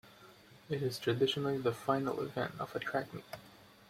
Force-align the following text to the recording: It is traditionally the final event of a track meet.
It 0.67 0.81
is 0.81 0.97
traditionally 0.97 1.59
the 1.59 1.71
final 1.75 2.23
event 2.23 2.53
of 2.59 2.75
a 2.75 2.79
track 2.79 3.13
meet. 3.13 3.23